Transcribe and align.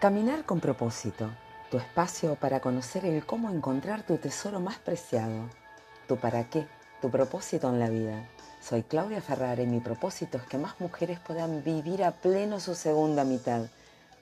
Caminar 0.00 0.44
con 0.44 0.60
propósito, 0.60 1.28
tu 1.72 1.76
espacio 1.76 2.36
para 2.36 2.60
conocer 2.60 3.04
el 3.04 3.26
cómo 3.26 3.50
encontrar 3.50 4.04
tu 4.04 4.16
tesoro 4.16 4.60
más 4.60 4.78
preciado, 4.78 5.50
tu 6.06 6.16
para 6.16 6.48
qué, 6.48 6.68
tu 7.02 7.10
propósito 7.10 7.68
en 7.68 7.80
la 7.80 7.88
vida. 7.90 8.24
Soy 8.60 8.84
Claudia 8.84 9.20
Ferrara 9.20 9.60
y 9.60 9.66
mi 9.66 9.80
propósito 9.80 10.38
es 10.38 10.44
que 10.44 10.56
más 10.56 10.78
mujeres 10.80 11.18
puedan 11.18 11.64
vivir 11.64 12.04
a 12.04 12.12
pleno 12.12 12.60
su 12.60 12.76
segunda 12.76 13.24
mitad, 13.24 13.62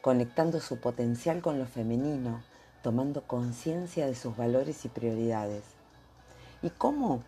conectando 0.00 0.60
su 0.60 0.80
potencial 0.80 1.42
con 1.42 1.58
lo 1.58 1.66
femenino, 1.66 2.42
tomando 2.82 3.26
conciencia 3.26 4.06
de 4.06 4.14
sus 4.14 4.34
valores 4.34 4.82
y 4.86 4.88
prioridades. 4.88 5.62
¿Y 6.62 6.70
cómo? 6.70 7.22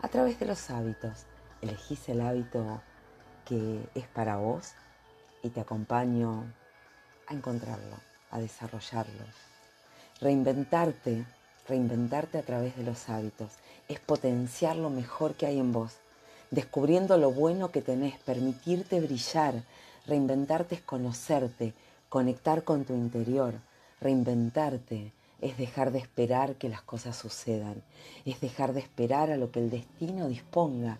A 0.00 0.06
través 0.06 0.38
de 0.38 0.46
los 0.46 0.70
hábitos. 0.70 1.26
Elegís 1.60 2.08
el 2.08 2.20
hábito 2.20 2.80
que 3.44 3.80
es 3.96 4.06
para 4.06 4.36
vos 4.36 4.74
y 5.42 5.48
te 5.48 5.60
acompaño 5.60 6.44
a 7.28 7.34
encontrarlo, 7.34 7.96
a 8.30 8.38
desarrollarlo. 8.38 9.24
Reinventarte, 10.20 11.24
reinventarte 11.68 12.38
a 12.38 12.42
través 12.42 12.76
de 12.76 12.82
los 12.82 13.08
hábitos, 13.08 13.52
es 13.88 14.00
potenciar 14.00 14.76
lo 14.76 14.90
mejor 14.90 15.34
que 15.34 15.46
hay 15.46 15.58
en 15.58 15.72
vos, 15.72 15.92
descubriendo 16.50 17.16
lo 17.18 17.30
bueno 17.30 17.70
que 17.70 17.82
tenés, 17.82 18.18
permitirte 18.18 19.00
brillar, 19.00 19.62
reinventarte 20.06 20.76
es 20.76 20.80
conocerte, 20.82 21.74
conectar 22.08 22.64
con 22.64 22.84
tu 22.84 22.94
interior, 22.94 23.54
reinventarte 24.00 25.12
es 25.40 25.56
dejar 25.56 25.92
de 25.92 25.98
esperar 25.98 26.56
que 26.56 26.68
las 26.68 26.82
cosas 26.82 27.16
sucedan, 27.16 27.82
es 28.24 28.40
dejar 28.40 28.72
de 28.72 28.80
esperar 28.80 29.30
a 29.30 29.36
lo 29.36 29.52
que 29.52 29.60
el 29.60 29.70
destino 29.70 30.28
disponga, 30.28 30.98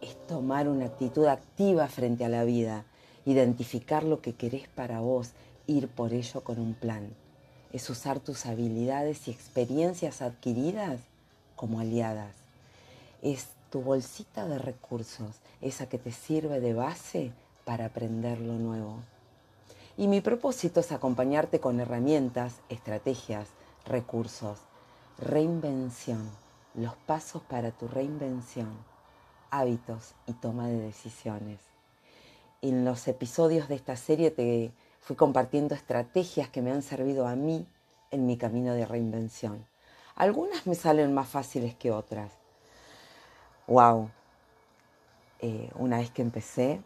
es 0.00 0.16
tomar 0.26 0.68
una 0.68 0.86
actitud 0.86 1.26
activa 1.26 1.88
frente 1.88 2.24
a 2.24 2.28
la 2.28 2.44
vida, 2.44 2.84
identificar 3.24 4.04
lo 4.04 4.20
que 4.20 4.34
querés 4.34 4.68
para 4.68 5.00
vos, 5.00 5.30
ir 5.66 5.88
por 5.88 6.12
ello 6.12 6.42
con 6.42 6.58
un 6.58 6.74
plan. 6.74 7.14
Es 7.72 7.88
usar 7.90 8.20
tus 8.20 8.46
habilidades 8.46 9.28
y 9.28 9.30
experiencias 9.30 10.22
adquiridas 10.22 11.00
como 11.56 11.80
aliadas. 11.80 12.34
Es 13.22 13.48
tu 13.70 13.80
bolsita 13.80 14.46
de 14.46 14.58
recursos, 14.58 15.36
esa 15.60 15.88
que 15.88 15.98
te 15.98 16.12
sirve 16.12 16.60
de 16.60 16.74
base 16.74 17.32
para 17.64 17.86
aprender 17.86 18.40
lo 18.40 18.54
nuevo. 18.54 18.96
Y 19.96 20.08
mi 20.08 20.20
propósito 20.20 20.80
es 20.80 20.92
acompañarte 20.92 21.60
con 21.60 21.80
herramientas, 21.80 22.54
estrategias, 22.68 23.48
recursos, 23.86 24.58
reinvención, 25.18 26.30
los 26.74 26.94
pasos 26.94 27.42
para 27.42 27.70
tu 27.70 27.88
reinvención, 27.88 28.70
hábitos 29.50 30.14
y 30.26 30.32
toma 30.32 30.68
de 30.68 30.80
decisiones. 30.80 31.60
En 32.62 32.84
los 32.84 33.06
episodios 33.08 33.68
de 33.68 33.74
esta 33.74 33.96
serie 33.96 34.30
te 34.30 34.72
fui 35.02 35.16
compartiendo 35.16 35.74
estrategias 35.74 36.48
que 36.48 36.62
me 36.62 36.70
han 36.70 36.82
servido 36.82 37.26
a 37.26 37.34
mí 37.34 37.66
en 38.12 38.24
mi 38.24 38.36
camino 38.36 38.72
de 38.74 38.86
reinvención. 38.86 39.66
Algunas 40.14 40.66
me 40.66 40.76
salen 40.76 41.12
más 41.12 41.28
fáciles 41.28 41.74
que 41.74 41.90
otras. 41.90 42.30
¡Wow! 43.66 44.10
Eh, 45.40 45.70
una 45.74 45.98
vez 45.98 46.10
que 46.12 46.22
empecé, 46.22 46.80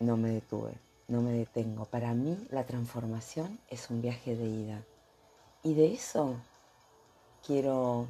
no 0.00 0.16
me 0.16 0.30
detuve, 0.30 0.72
no 1.08 1.20
me 1.20 1.32
detengo. 1.32 1.84
Para 1.84 2.14
mí 2.14 2.48
la 2.50 2.64
transformación 2.64 3.58
es 3.68 3.90
un 3.90 4.00
viaje 4.00 4.34
de 4.34 4.46
ida. 4.46 4.82
Y 5.62 5.74
de 5.74 5.92
eso 5.92 6.36
quiero 7.46 8.06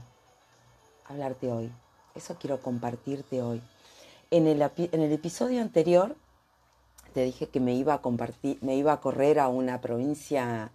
hablarte 1.07 1.51
hoy. 1.51 1.73
Eso 2.15 2.37
quiero 2.39 2.61
compartirte 2.61 3.43
hoy. 3.43 3.61
En 4.31 4.47
el, 4.47 4.63
en 4.63 5.01
el 5.01 5.13
episodio 5.13 5.61
anterior 5.61 6.17
te 7.17 7.25
dije 7.25 7.49
que 7.49 7.61
me 7.61 7.73
iba 7.73 7.95
a 7.95 8.03
compartir, 8.03 8.59
me 8.61 8.77
iba 8.77 8.93
a 8.93 9.01
correr 9.01 9.41
a 9.41 9.49
una 9.49 9.81
provincia 9.81 10.71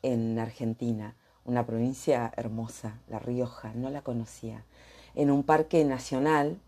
en 0.00 0.38
Argentina, 0.38 1.16
una 1.44 1.66
provincia 1.66 2.32
hermosa, 2.34 2.98
La 3.08 3.18
Rioja, 3.18 3.74
no 3.74 3.90
la 3.90 4.00
conocía, 4.00 4.64
en 5.14 5.30
un 5.30 5.42
parque 5.42 5.84
nacional 5.84 6.58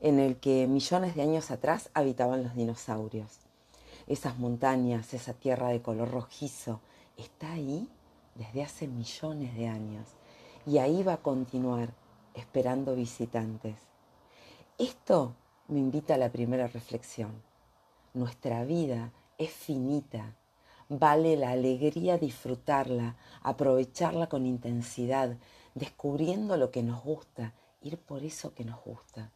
en 0.00 0.18
el 0.18 0.34
que 0.34 0.66
millones 0.66 1.14
de 1.14 1.22
años 1.22 1.52
atrás 1.52 1.90
habitaban 1.94 2.42
los 2.42 2.56
dinosaurios. 2.56 3.38
Esas 4.08 4.36
montañas, 4.36 5.14
esa 5.14 5.32
tierra 5.32 5.68
de 5.68 5.80
color 5.80 6.10
rojizo, 6.10 6.80
está 7.16 7.52
ahí 7.52 7.88
desde 8.34 8.64
hace 8.64 8.88
millones 8.88 9.54
de 9.54 9.68
años 9.68 10.08
y 10.66 10.78
ahí 10.78 11.04
va 11.04 11.12
a 11.12 11.22
continuar 11.22 11.90
esperando 12.34 12.96
visitantes. 12.96 13.76
Esto 14.76 15.36
me 15.68 15.78
invita 15.78 16.14
a 16.14 16.18
la 16.18 16.32
primera 16.32 16.66
reflexión. 16.66 17.51
Nuestra 18.14 18.64
vida 18.64 19.10
es 19.38 19.50
finita. 19.50 20.36
Vale 20.88 21.36
la 21.36 21.52
alegría 21.52 22.18
disfrutarla, 22.18 23.16
aprovecharla 23.42 24.28
con 24.28 24.44
intensidad, 24.44 25.36
descubriendo 25.74 26.58
lo 26.58 26.70
que 26.70 26.82
nos 26.82 27.02
gusta, 27.02 27.54
ir 27.80 27.96
por 27.96 28.22
eso 28.22 28.54
que 28.54 28.64
nos 28.64 28.84
gusta. 28.84 29.30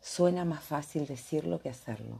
Suena 0.00 0.44
más 0.44 0.64
fácil 0.64 1.06
decirlo 1.06 1.60
que 1.60 1.68
hacerlo. 1.68 2.18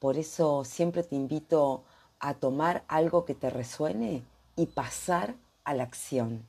Por 0.00 0.16
eso 0.16 0.64
siempre 0.64 1.02
te 1.02 1.14
invito 1.14 1.84
a 2.18 2.34
tomar 2.34 2.84
algo 2.88 3.24
que 3.24 3.34
te 3.34 3.50
resuene 3.50 4.24
y 4.56 4.66
pasar 4.66 5.36
a 5.64 5.74
la 5.74 5.84
acción. 5.84 6.46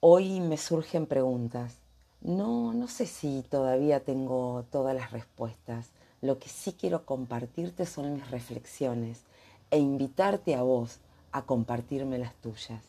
Hoy 0.00 0.40
me 0.40 0.56
surgen 0.56 1.06
preguntas. 1.06 1.78
No, 2.20 2.72
no 2.72 2.86
sé 2.86 3.06
si 3.06 3.42
todavía 3.42 4.04
tengo 4.04 4.64
todas 4.70 4.94
las 4.94 5.10
respuestas. 5.10 5.95
Lo 6.26 6.40
que 6.40 6.48
sí 6.48 6.72
quiero 6.72 7.06
compartirte 7.06 7.86
son 7.86 8.14
mis 8.14 8.28
reflexiones 8.32 9.22
e 9.70 9.78
invitarte 9.78 10.56
a 10.56 10.62
vos 10.62 10.98
a 11.30 11.42
compartirme 11.42 12.18
las 12.18 12.34
tuyas. 12.34 12.82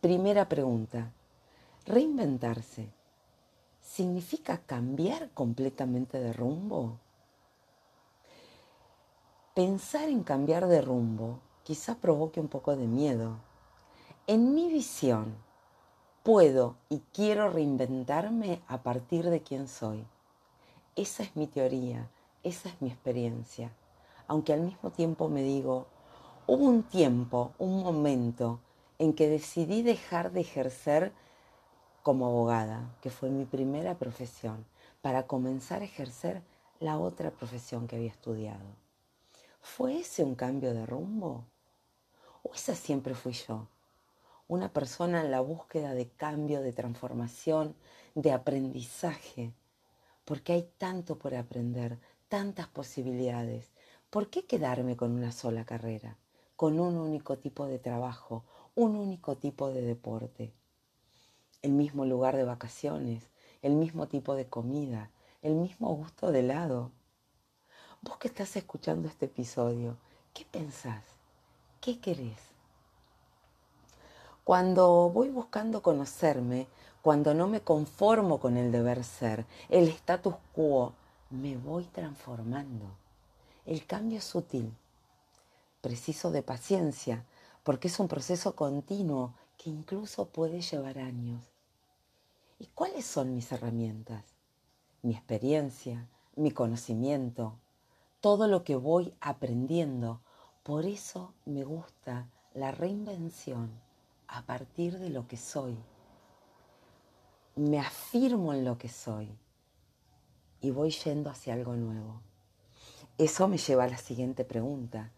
Primera 0.00 0.48
pregunta. 0.48 1.12
¿Reinventarse 1.86 2.88
significa 3.80 4.58
cambiar 4.58 5.30
completamente 5.30 6.18
de 6.18 6.32
rumbo? 6.32 6.98
Pensar 9.54 10.08
en 10.08 10.24
cambiar 10.24 10.66
de 10.66 10.82
rumbo 10.82 11.38
quizá 11.62 11.94
provoque 11.94 12.40
un 12.40 12.48
poco 12.48 12.74
de 12.74 12.88
miedo. 12.88 13.36
En 14.26 14.56
mi 14.56 14.72
visión, 14.72 15.36
puedo 16.24 16.74
y 16.88 16.98
quiero 17.12 17.48
reinventarme 17.48 18.60
a 18.66 18.82
partir 18.82 19.30
de 19.30 19.44
quién 19.44 19.68
soy. 19.68 20.04
Esa 20.94 21.22
es 21.22 21.34
mi 21.36 21.46
teoría, 21.46 22.10
esa 22.42 22.68
es 22.68 22.82
mi 22.82 22.88
experiencia. 22.88 23.72
Aunque 24.28 24.52
al 24.52 24.60
mismo 24.60 24.90
tiempo 24.90 25.30
me 25.30 25.42
digo, 25.42 25.86
hubo 26.46 26.66
un 26.66 26.82
tiempo, 26.82 27.54
un 27.56 27.82
momento 27.82 28.60
en 28.98 29.14
que 29.14 29.26
decidí 29.26 29.82
dejar 29.82 30.32
de 30.32 30.42
ejercer 30.42 31.12
como 32.02 32.26
abogada, 32.26 32.94
que 33.00 33.08
fue 33.08 33.30
mi 33.30 33.46
primera 33.46 33.94
profesión, 33.94 34.66
para 35.00 35.26
comenzar 35.26 35.80
a 35.80 35.86
ejercer 35.86 36.42
la 36.78 36.98
otra 36.98 37.30
profesión 37.30 37.88
que 37.88 37.96
había 37.96 38.10
estudiado. 38.10 38.66
¿Fue 39.62 40.00
ese 40.00 40.24
un 40.24 40.34
cambio 40.34 40.74
de 40.74 40.84
rumbo? 40.84 41.46
¿O 42.42 42.52
esa 42.54 42.74
siempre 42.74 43.14
fui 43.14 43.32
yo? 43.32 43.66
Una 44.46 44.70
persona 44.70 45.22
en 45.22 45.30
la 45.30 45.40
búsqueda 45.40 45.94
de 45.94 46.10
cambio, 46.10 46.60
de 46.60 46.74
transformación, 46.74 47.74
de 48.14 48.32
aprendizaje 48.32 49.54
porque 50.24 50.52
hay 50.52 50.70
tanto 50.78 51.18
por 51.18 51.34
aprender, 51.34 51.98
tantas 52.28 52.68
posibilidades. 52.68 53.72
¿Por 54.10 54.30
qué 54.30 54.44
quedarme 54.44 54.96
con 54.96 55.12
una 55.12 55.32
sola 55.32 55.64
carrera, 55.64 56.16
con 56.56 56.78
un 56.78 56.96
único 56.96 57.38
tipo 57.38 57.66
de 57.66 57.78
trabajo, 57.78 58.44
un 58.74 58.96
único 58.96 59.36
tipo 59.36 59.70
de 59.70 59.82
deporte? 59.82 60.52
El 61.62 61.72
mismo 61.72 62.04
lugar 62.04 62.36
de 62.36 62.44
vacaciones, 62.44 63.30
el 63.62 63.74
mismo 63.74 64.08
tipo 64.08 64.34
de 64.34 64.46
comida, 64.46 65.10
el 65.42 65.54
mismo 65.54 65.94
gusto 65.94 66.30
de 66.30 66.40
helado. 66.40 66.90
Vos 68.02 68.16
que 68.16 68.28
estás 68.28 68.56
escuchando 68.56 69.08
este 69.08 69.26
episodio, 69.26 69.96
¿qué 70.34 70.44
pensás? 70.44 71.04
¿Qué 71.80 72.00
querés? 72.00 72.52
Cuando 74.44 75.08
voy 75.10 75.28
buscando 75.28 75.82
conocerme, 75.82 76.66
cuando 77.02 77.34
no 77.34 77.48
me 77.48 77.60
conformo 77.60 78.38
con 78.38 78.56
el 78.56 78.70
deber 78.70 79.02
ser, 79.02 79.44
el 79.68 79.88
status 79.88 80.36
quo, 80.54 80.94
me 81.30 81.56
voy 81.56 81.84
transformando. 81.86 82.86
El 83.66 83.84
cambio 83.86 84.18
es 84.18 84.24
sutil, 84.24 84.72
preciso 85.80 86.30
de 86.30 86.44
paciencia, 86.44 87.26
porque 87.64 87.88
es 87.88 87.98
un 87.98 88.06
proceso 88.06 88.54
continuo 88.54 89.34
que 89.58 89.70
incluso 89.70 90.26
puede 90.26 90.60
llevar 90.60 90.98
años. 90.98 91.42
¿Y 92.60 92.66
cuáles 92.66 93.04
son 93.04 93.34
mis 93.34 93.50
herramientas? 93.50 94.24
Mi 95.02 95.12
experiencia, 95.14 96.08
mi 96.36 96.52
conocimiento, 96.52 97.58
todo 98.20 98.46
lo 98.46 98.62
que 98.62 98.76
voy 98.76 99.12
aprendiendo. 99.20 100.20
Por 100.62 100.86
eso 100.86 101.34
me 101.46 101.64
gusta 101.64 102.28
la 102.54 102.70
reinvención 102.70 103.72
a 104.28 104.42
partir 104.42 105.00
de 105.00 105.10
lo 105.10 105.26
que 105.26 105.36
soy 105.36 105.76
me 107.54 107.78
afirmo 107.78 108.54
en 108.54 108.64
lo 108.64 108.78
que 108.78 108.88
soy 108.88 109.36
y 110.60 110.70
voy 110.70 110.90
yendo 110.90 111.28
hacia 111.28 111.54
algo 111.54 111.74
nuevo. 111.74 112.22
Eso 113.18 113.46
me 113.46 113.58
lleva 113.58 113.84
a 113.84 113.88
la 113.88 113.98
siguiente 113.98 114.44
pregunta. 114.44 115.12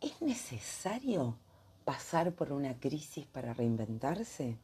¿Es 0.00 0.20
necesario 0.20 1.38
pasar 1.84 2.32
por 2.32 2.52
una 2.52 2.78
crisis 2.80 3.26
para 3.26 3.54
reinventarse? 3.54 4.58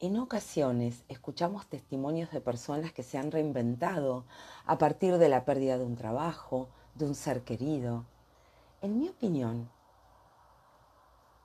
En 0.00 0.16
ocasiones 0.18 1.02
escuchamos 1.08 1.66
testimonios 1.66 2.30
de 2.30 2.40
personas 2.40 2.92
que 2.92 3.02
se 3.02 3.18
han 3.18 3.32
reinventado 3.32 4.24
a 4.64 4.78
partir 4.78 5.18
de 5.18 5.28
la 5.28 5.44
pérdida 5.44 5.76
de 5.76 5.84
un 5.84 5.96
trabajo, 5.96 6.68
de 6.94 7.04
un 7.04 7.16
ser 7.16 7.42
querido. 7.42 8.06
En 8.80 9.00
mi 9.00 9.08
opinión 9.08 9.68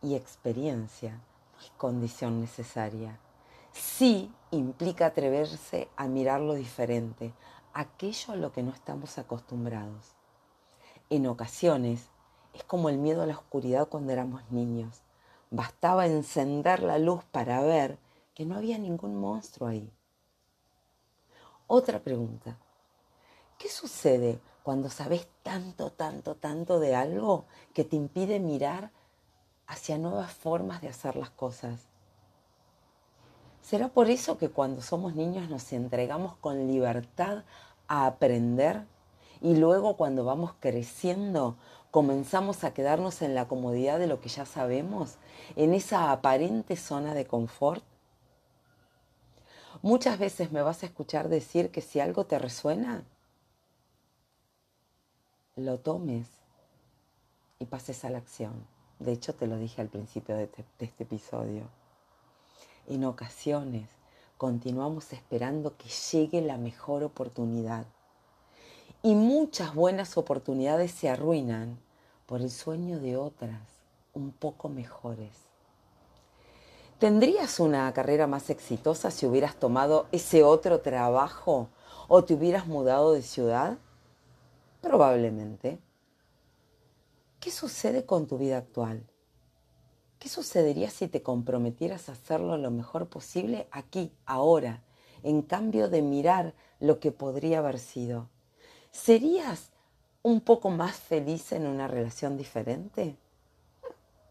y 0.03 0.13
experiencia, 0.13 1.23
no 1.53 1.61
es 1.61 1.71
condición 1.77 2.41
necesaria. 2.41 3.19
Sí 3.73 4.31
implica 4.51 5.07
atreverse 5.07 5.89
a 5.95 6.07
mirar 6.07 6.41
lo 6.41 6.53
diferente, 6.53 7.33
aquello 7.73 8.33
a 8.33 8.35
lo 8.35 8.51
que 8.51 8.61
no 8.61 8.71
estamos 8.71 9.17
acostumbrados. 9.17 10.13
En 11.09 11.25
ocasiones 11.27 12.09
es 12.53 12.63
como 12.63 12.89
el 12.89 12.99
miedo 12.99 13.23
a 13.23 13.25
la 13.25 13.33
oscuridad 13.33 13.89
cuando 13.89 14.13
éramos 14.13 14.43
niños. 14.51 15.01
Bastaba 15.49 16.05
encender 16.05 16.83
la 16.83 16.99
luz 16.99 17.23
para 17.25 17.61
ver 17.61 17.97
que 18.35 18.45
no 18.45 18.55
había 18.55 18.77
ningún 18.77 19.15
monstruo 19.15 19.67
ahí. 19.67 19.91
Otra 21.67 21.99
pregunta. 21.99 22.57
¿Qué 23.57 23.69
sucede 23.69 24.39
cuando 24.61 24.89
sabes 24.89 25.27
tanto, 25.41 25.91
tanto, 25.91 26.35
tanto 26.35 26.79
de 26.79 26.95
algo 26.95 27.45
que 27.73 27.83
te 27.83 27.95
impide 27.95 28.39
mirar 28.39 28.91
hacia 29.65 29.97
nuevas 29.97 30.31
formas 30.31 30.81
de 30.81 30.89
hacer 30.89 31.15
las 31.15 31.31
cosas? 31.31 31.92
¿Será 33.63 33.87
por 33.87 34.09
eso 34.09 34.37
que 34.37 34.49
cuando 34.49 34.81
somos 34.81 35.15
niños 35.15 35.49
nos 35.49 35.71
entregamos 35.71 36.35
con 36.35 36.67
libertad 36.67 37.45
a 37.87 38.07
aprender 38.07 38.83
y 39.41 39.55
luego 39.55 39.95
cuando 39.95 40.25
vamos 40.25 40.51
creciendo 40.59 41.55
comenzamos 41.89 42.65
a 42.65 42.73
quedarnos 42.73 43.21
en 43.21 43.35
la 43.35 43.47
comodidad 43.47 43.99
de 43.99 44.07
lo 44.07 44.19
que 44.19 44.27
ya 44.27 44.45
sabemos, 44.45 45.15
en 45.55 45.73
esa 45.73 46.11
aparente 46.11 46.75
zona 46.75 47.13
de 47.13 47.25
confort? 47.25 47.81
Muchas 49.81 50.19
veces 50.19 50.51
me 50.51 50.61
vas 50.61 50.83
a 50.83 50.87
escuchar 50.87 51.29
decir 51.29 51.71
que 51.71 51.79
si 51.79 52.01
algo 52.01 52.25
te 52.25 52.39
resuena, 52.39 53.05
lo 55.55 55.79
tomes 55.79 56.27
y 57.59 57.65
pases 57.65 58.03
a 58.03 58.09
la 58.09 58.17
acción. 58.17 58.67
De 58.99 59.13
hecho, 59.13 59.33
te 59.33 59.47
lo 59.47 59.55
dije 59.55 59.81
al 59.81 59.87
principio 59.87 60.35
de 60.35 60.43
este, 60.43 60.65
este 60.79 61.03
episodio. 61.03 61.82
En 62.87 63.05
ocasiones 63.05 63.87
continuamos 64.37 65.13
esperando 65.13 65.77
que 65.77 65.87
llegue 65.87 66.41
la 66.41 66.57
mejor 66.57 67.03
oportunidad. 67.03 67.85
Y 69.01 69.15
muchas 69.15 69.73
buenas 69.73 70.17
oportunidades 70.17 70.91
se 70.91 71.09
arruinan 71.09 71.79
por 72.25 72.41
el 72.41 72.51
sueño 72.51 72.99
de 72.99 73.15
otras 73.15 73.61
un 74.13 74.31
poco 74.31 74.67
mejores. 74.67 75.31
¿Tendrías 76.99 77.59
una 77.59 77.91
carrera 77.93 78.27
más 78.27 78.49
exitosa 78.49 79.11
si 79.11 79.25
hubieras 79.25 79.55
tomado 79.55 80.07
ese 80.11 80.43
otro 80.43 80.81
trabajo 80.81 81.69
o 82.07 82.23
te 82.23 82.33
hubieras 82.33 82.67
mudado 82.67 83.13
de 83.13 83.21
ciudad? 83.21 83.77
Probablemente. 84.81 85.79
¿Qué 87.39 87.51
sucede 87.51 88.05
con 88.05 88.27
tu 88.27 88.37
vida 88.37 88.57
actual? 88.57 89.05
¿Qué 90.23 90.29
sucedería 90.29 90.89
si 90.89 91.09
te 91.09 91.21
comprometieras 91.21 92.07
a 92.07 92.13
hacerlo 92.13 92.55
lo 92.55 92.71
mejor 92.71 93.09
posible 93.09 93.67
aquí, 93.71 94.13
ahora, 94.25 94.81
en 95.21 95.41
cambio 95.41 95.89
de 95.89 96.01
mirar 96.01 96.53
lo 96.79 97.01
que 97.01 97.11
podría 97.11 97.59
haber 97.59 97.77
sido? 97.77 98.29
¿Serías 98.89 99.73
un 100.21 100.39
poco 100.39 100.69
más 100.69 100.95
feliz 100.95 101.51
en 101.51 101.67
una 101.67 101.89
relación 101.89 102.37
diferente? 102.37 103.17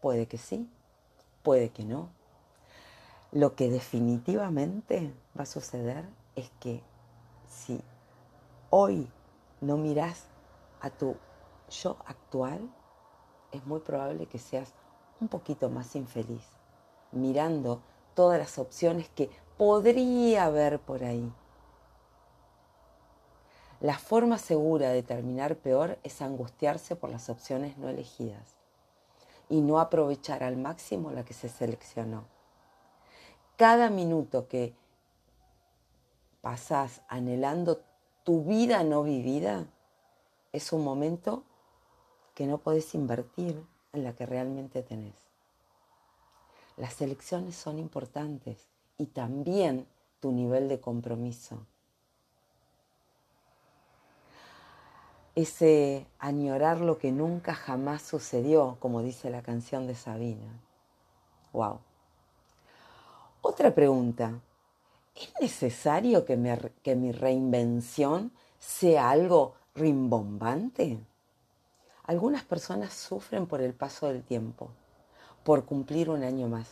Puede 0.01 0.25
que 0.25 0.39
sí, 0.39 0.67
puede 1.43 1.69
que 1.69 1.83
no. 1.83 2.09
Lo 3.31 3.55
que 3.55 3.69
definitivamente 3.69 5.13
va 5.37 5.43
a 5.43 5.45
suceder 5.45 6.05
es 6.35 6.49
que 6.59 6.81
si 7.47 7.79
hoy 8.71 9.07
no 9.61 9.77
miras 9.77 10.23
a 10.81 10.89
tu 10.89 11.15
yo 11.69 11.97
actual, 12.07 12.67
es 13.51 13.63
muy 13.67 13.81
probable 13.81 14.25
que 14.25 14.39
seas 14.39 14.73
un 15.23 15.27
poquito 15.29 15.69
más 15.69 15.95
infeliz, 15.95 16.45
mirando 17.11 17.81
todas 18.13 18.37
las 18.37 18.59
opciones 18.59 19.09
que 19.09 19.29
podría 19.57 20.45
haber 20.45 20.79
por 20.79 21.03
ahí. 21.03 21.33
La 23.79 23.97
forma 23.97 24.37
segura 24.37 24.89
de 24.89 25.03
terminar 25.03 25.55
peor 25.57 25.97
es 26.03 26.21
angustiarse 26.21 26.95
por 26.95 27.09
las 27.09 27.29
opciones 27.29 27.77
no 27.77 27.89
elegidas 27.89 28.55
y 29.49 29.61
no 29.61 29.79
aprovechar 29.79 30.43
al 30.43 30.57
máximo 30.57 31.11
la 31.11 31.25
que 31.25 31.33
se 31.33 31.49
seleccionó 31.49 32.25
cada 33.55 33.89
minuto 33.89 34.47
que 34.47 34.75
pasás 36.41 37.01
anhelando 37.07 37.81
tu 38.23 38.43
vida 38.43 38.83
no 38.83 39.03
vivida 39.03 39.67
es 40.51 40.73
un 40.73 40.83
momento 40.83 41.43
que 42.33 42.47
no 42.47 42.57
podés 42.57 42.95
invertir 42.95 43.65
en 43.93 44.03
la 44.03 44.13
que 44.13 44.25
realmente 44.25 44.81
tenés. 44.81 45.15
Las 46.77 46.99
elecciones 47.01 47.55
son 47.55 47.77
importantes 47.77 48.67
y 48.97 49.05
también 49.05 49.87
tu 50.19 50.31
nivel 50.31 50.67
de 50.67 50.79
compromiso. 50.79 51.59
Ese 55.35 56.05
añorar 56.19 56.79
lo 56.79 56.97
que 56.97 57.11
nunca 57.11 57.53
jamás 57.53 58.01
sucedió, 58.01 58.77
como 58.79 59.01
dice 59.01 59.29
la 59.29 59.41
canción 59.41 59.87
de 59.87 59.95
Sabina. 59.95 60.59
¡Wow! 61.53 61.79
Otra 63.41 63.73
pregunta. 63.73 64.39
¿Es 65.15 65.33
necesario 65.39 66.25
que, 66.25 66.37
mi 66.37 67.11
reinvención 67.11 68.31
sea 68.57 69.09
algo 69.11 69.53
rimbombante? 69.75 70.99
Algunas 72.05 72.43
personas 72.43 72.93
sufren 72.93 73.47
por 73.47 73.61
el 73.61 73.73
paso 73.73 74.07
del 74.07 74.23
tiempo, 74.23 74.71
por 75.45 75.63
cumplir 75.63 76.09
un 76.09 76.23
año 76.23 76.49
más, 76.49 76.67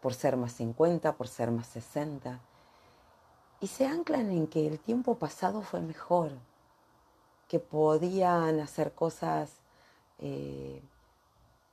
por 0.00 0.14
ser 0.14 0.36
más 0.36 0.52
50, 0.52 1.16
por 1.16 1.26
ser 1.26 1.50
más 1.50 1.66
60, 1.66 2.40
y 3.60 3.66
se 3.66 3.84
anclan 3.84 4.30
en 4.30 4.46
que 4.46 4.64
el 4.64 4.78
tiempo 4.78 5.18
pasado 5.18 5.62
fue 5.62 5.80
mejor, 5.80 6.30
que 7.48 7.58
podían 7.58 8.60
hacer 8.60 8.92
cosas, 8.92 9.50
eh, 10.20 10.80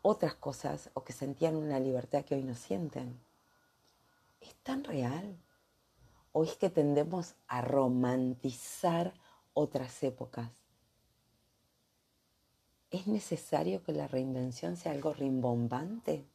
otras 0.01 0.33
cosas, 0.33 0.89
o 0.95 1.03
que 1.03 1.13
sentían 1.13 1.55
una 1.55 1.79
libertad 1.79 2.25
que 2.25 2.33
hoy 2.33 2.43
no 2.43 2.55
sienten. 2.55 3.19
¿Es 4.41 4.55
tan 4.63 4.83
real? 4.83 5.37
¿O 6.31 6.43
es 6.43 6.55
que 6.55 6.71
tendemos 6.71 7.35
a 7.47 7.61
romantizar 7.61 9.13
otras 9.53 10.01
épocas? 10.01 10.62
¿Es 12.93 13.07
necesario 13.07 13.81
que 13.81 13.91
la 13.91 14.07
reinvención 14.07 14.77
sea 14.77 14.91
algo 14.91 15.15
rimbombante? 15.15 16.27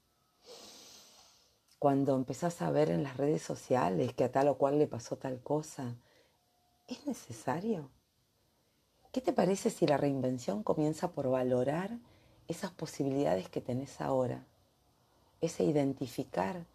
Cuando 1.79 2.17
empezás 2.17 2.61
a 2.63 2.73
ver 2.73 2.91
en 2.91 3.05
las 3.05 3.17
redes 3.17 3.43
sociales 3.43 4.13
que 4.13 4.25
a 4.25 4.33
tal 4.33 4.49
o 4.49 4.59
cual 4.59 4.77
le 4.77 4.89
pasó 4.89 5.17
tal 5.17 5.41
cosa, 5.41 5.95
¿es 6.89 7.07
necesario? 7.07 7.93
¿Qué 9.13 9.21
te 9.21 9.33
parece 9.33 9.71
si 9.71 9.87
la 9.87 9.99
reinvención 9.99 10.65
comienza 10.65 11.13
por 11.13 11.31
valorar 11.31 11.97
esas 12.49 12.73
posibilidades 12.73 13.49
que 13.49 13.61
tenés 13.61 14.01
ahora? 14.01 14.45
Ese 15.41 15.63
identificar 15.63 16.67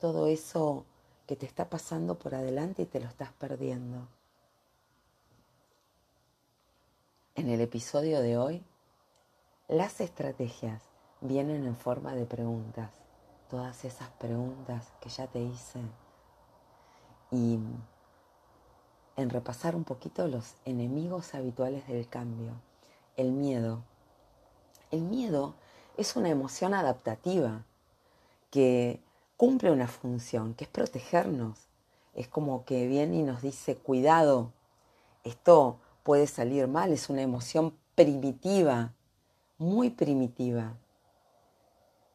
todo 0.00 0.26
eso 0.26 0.86
que 1.28 1.36
te 1.36 1.46
está 1.46 1.70
pasando 1.70 2.18
por 2.18 2.34
adelante 2.34 2.82
y 2.82 2.86
te 2.86 2.98
lo 2.98 3.06
estás 3.06 3.32
perdiendo. 3.34 4.08
En 7.36 7.48
el 7.48 7.60
episodio 7.60 8.20
de 8.22 8.36
hoy, 8.36 8.64
las 9.70 10.00
estrategias 10.00 10.82
vienen 11.20 11.64
en 11.64 11.76
forma 11.76 12.16
de 12.16 12.26
preguntas, 12.26 12.90
todas 13.48 13.84
esas 13.84 14.08
preguntas 14.18 14.92
que 15.00 15.10
ya 15.10 15.28
te 15.28 15.38
hice. 15.40 15.78
Y 17.30 17.60
en 19.14 19.30
repasar 19.30 19.76
un 19.76 19.84
poquito 19.84 20.26
los 20.26 20.56
enemigos 20.64 21.36
habituales 21.36 21.86
del 21.86 22.08
cambio, 22.08 22.54
el 23.16 23.30
miedo. 23.30 23.84
El 24.90 25.02
miedo 25.02 25.54
es 25.96 26.16
una 26.16 26.30
emoción 26.30 26.74
adaptativa 26.74 27.64
que 28.50 29.00
cumple 29.36 29.70
una 29.70 29.86
función, 29.86 30.54
que 30.54 30.64
es 30.64 30.70
protegernos. 30.70 31.68
Es 32.14 32.26
como 32.26 32.64
que 32.64 32.88
viene 32.88 33.18
y 33.18 33.22
nos 33.22 33.40
dice, 33.40 33.76
cuidado, 33.76 34.50
esto 35.22 35.78
puede 36.02 36.26
salir 36.26 36.66
mal, 36.66 36.92
es 36.92 37.08
una 37.08 37.22
emoción 37.22 37.78
primitiva, 37.94 38.94
muy 39.60 39.90
primitiva. 39.90 40.74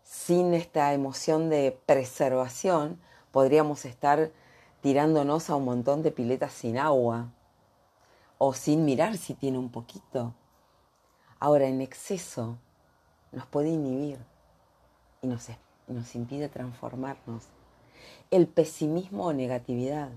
Sin 0.02 0.56
esta 0.56 0.94
emoción 0.94 1.52
de 1.52 1.80
preservación, 1.86 3.00
podríamos 3.32 3.86
estar 3.86 4.32
tirándonos 4.82 5.52
a 5.52 5.56
un 5.56 5.66
montón 5.66 6.02
de 6.02 6.12
piletas 6.12 6.54
sin 6.54 6.80
agua 6.80 7.32
o 8.40 8.54
sin 8.54 8.84
mirar 8.84 9.18
si 9.18 9.36
tiene 9.36 9.60
un 9.60 9.70
poquito. 9.70 10.34
Ahora, 11.40 11.68
en 11.68 11.82
exceso, 11.82 12.58
nos 13.32 13.46
puede 13.46 13.70
inhibir 13.70 14.18
y 15.22 15.28
nos, 15.28 15.48
nos 15.88 16.16
impide 16.16 16.50
transformarnos. 16.50 17.44
El 18.32 18.48
pesimismo 18.48 19.28
o 19.28 19.34
negatividad, 19.34 20.10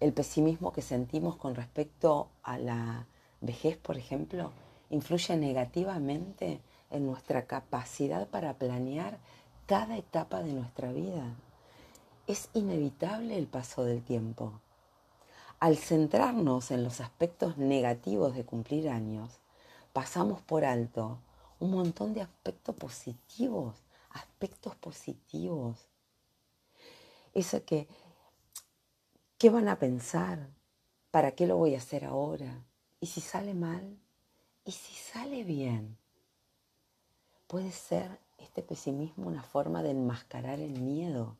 el 0.00 0.14
pesimismo 0.14 0.72
que 0.72 0.80
sentimos 0.80 1.36
con 1.36 1.54
respecto 1.54 2.30
a 2.42 2.56
la 2.56 3.06
vejez, 3.42 3.76
por 3.76 3.98
ejemplo, 3.98 4.52
influye 4.90 5.36
negativamente 5.36 6.60
en 6.90 7.06
nuestra 7.06 7.46
capacidad 7.46 8.28
para 8.28 8.54
planear 8.54 9.18
cada 9.66 9.96
etapa 9.96 10.42
de 10.42 10.52
nuestra 10.52 10.92
vida. 10.92 11.34
Es 12.26 12.50
inevitable 12.52 13.38
el 13.38 13.46
paso 13.46 13.84
del 13.84 14.02
tiempo. 14.02 14.60
Al 15.60 15.76
centrarnos 15.76 16.70
en 16.70 16.84
los 16.84 17.00
aspectos 17.00 17.56
negativos 17.56 18.34
de 18.34 18.44
cumplir 18.44 18.88
años, 18.88 19.40
pasamos 19.92 20.40
por 20.42 20.64
alto 20.64 21.18
un 21.60 21.70
montón 21.70 22.14
de 22.14 22.22
aspectos 22.22 22.74
positivos, 22.74 23.76
aspectos 24.10 24.74
positivos. 24.76 25.76
Eso 27.32 27.64
que, 27.64 27.86
¿qué 29.38 29.50
van 29.50 29.68
a 29.68 29.78
pensar? 29.78 30.48
¿Para 31.10 31.32
qué 31.32 31.46
lo 31.46 31.56
voy 31.56 31.74
a 31.74 31.78
hacer 31.78 32.04
ahora? 32.04 32.64
¿Y 33.00 33.06
si 33.06 33.20
sale 33.20 33.54
mal? 33.54 33.98
¿Y 34.64 34.72
si 34.72 34.94
sale 34.94 35.42
bien? 35.44 35.96
Puede 37.46 37.72
ser 37.72 38.20
este 38.38 38.62
pesimismo 38.62 39.26
una 39.26 39.42
forma 39.42 39.82
de 39.82 39.90
enmascarar 39.90 40.60
el 40.60 40.80
miedo. 40.80 41.36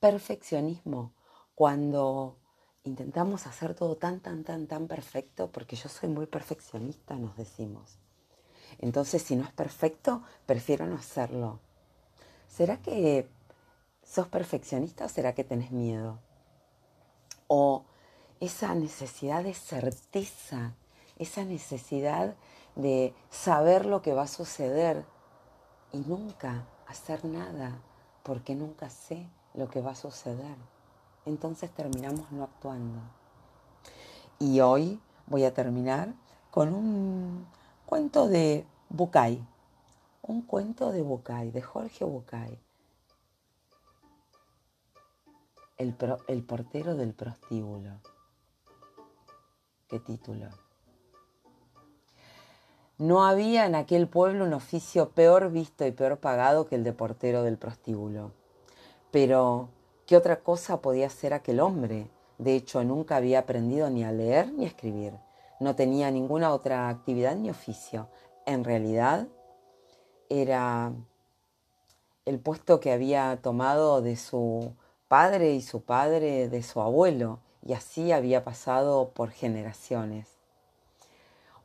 Perfeccionismo 0.00 1.12
cuando 1.54 2.36
intentamos 2.84 3.46
hacer 3.46 3.74
todo 3.74 3.96
tan, 3.96 4.20
tan, 4.20 4.44
tan, 4.44 4.66
tan 4.66 4.86
perfecto, 4.86 5.50
porque 5.50 5.76
yo 5.76 5.88
soy 5.88 6.08
muy 6.10 6.26
perfeccionista, 6.26 7.16
nos 7.16 7.36
decimos. 7.36 7.98
Entonces, 8.78 9.22
si 9.22 9.36
no 9.36 9.44
es 9.44 9.52
perfecto, 9.52 10.22
prefiero 10.46 10.86
no 10.86 10.96
hacerlo. 10.96 11.60
¿Será 12.48 12.80
que 12.82 13.28
sos 14.02 14.28
perfeccionista 14.28 15.06
o 15.06 15.08
será 15.08 15.34
que 15.34 15.44
tenés 15.44 15.70
miedo? 15.70 16.18
O 17.48 17.84
esa 18.44 18.74
necesidad 18.74 19.44
de 19.44 19.54
certeza, 19.54 20.74
esa 21.18 21.44
necesidad 21.44 22.34
de 22.76 23.14
saber 23.30 23.86
lo 23.86 24.02
que 24.02 24.14
va 24.14 24.22
a 24.22 24.28
suceder 24.28 25.04
y 25.92 25.98
nunca 25.98 26.66
hacer 26.86 27.24
nada, 27.24 27.80
porque 28.22 28.54
nunca 28.54 28.90
sé 28.90 29.28
lo 29.54 29.68
que 29.68 29.80
va 29.80 29.92
a 29.92 29.96
suceder 29.96 30.56
entonces 31.26 31.70
terminamos 31.70 32.30
no 32.32 32.44
actuando. 32.44 33.00
Y 34.38 34.60
hoy 34.60 35.00
voy 35.26 35.44
a 35.44 35.54
terminar 35.54 36.14
con 36.50 36.74
un 36.74 37.46
cuento 37.86 38.28
de 38.28 38.66
Bucay, 38.90 39.44
un 40.22 40.42
cuento 40.42 40.92
de 40.92 41.02
Bucay, 41.02 41.50
de 41.50 41.62
Jorge 41.62 42.04
Bucay, 42.04 42.58
el, 45.78 45.96
el 46.28 46.42
portero 46.44 46.94
del 46.94 47.14
prostíbulo. 47.14 48.00
¿Qué 49.88 50.00
título? 50.00 50.48
No 52.98 53.24
había 53.24 53.66
en 53.66 53.74
aquel 53.74 54.08
pueblo 54.08 54.44
un 54.44 54.52
oficio 54.52 55.10
peor 55.10 55.50
visto 55.50 55.86
y 55.86 55.92
peor 55.92 56.18
pagado 56.18 56.66
que 56.66 56.76
el 56.76 56.84
de 56.84 56.92
portero 56.92 57.42
del 57.42 57.58
prostíbulo. 57.58 58.32
Pero 59.10 59.68
¿Qué 60.06 60.18
otra 60.18 60.40
cosa 60.40 60.82
podía 60.82 61.08
ser 61.08 61.32
aquel 61.32 61.60
hombre? 61.60 62.10
De 62.36 62.54
hecho, 62.54 62.84
nunca 62.84 63.16
había 63.16 63.38
aprendido 63.38 63.88
ni 63.88 64.04
a 64.04 64.12
leer 64.12 64.52
ni 64.52 64.64
a 64.64 64.68
escribir. 64.68 65.14
No 65.60 65.74
tenía 65.74 66.10
ninguna 66.10 66.52
otra 66.52 66.90
actividad 66.90 67.36
ni 67.36 67.48
oficio. 67.48 68.08
En 68.44 68.64
realidad, 68.64 69.28
era 70.28 70.92
el 72.26 72.38
puesto 72.38 72.80
que 72.80 72.92
había 72.92 73.38
tomado 73.40 74.02
de 74.02 74.16
su 74.16 74.74
padre 75.08 75.54
y 75.54 75.62
su 75.62 75.82
padre 75.82 76.50
de 76.50 76.62
su 76.62 76.82
abuelo, 76.82 77.38
y 77.66 77.72
así 77.72 78.12
había 78.12 78.44
pasado 78.44 79.10
por 79.10 79.30
generaciones. 79.30 80.28